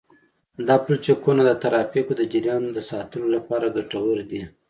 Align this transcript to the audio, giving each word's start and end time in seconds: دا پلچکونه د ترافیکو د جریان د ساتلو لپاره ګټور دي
دا 0.67 0.75
پلچکونه 0.83 1.41
د 1.45 1.51
ترافیکو 1.63 2.11
د 2.17 2.21
جریان 2.31 2.63
د 2.71 2.77
ساتلو 2.89 3.25
لپاره 3.35 3.73
ګټور 3.75 4.17
دي 4.29 4.41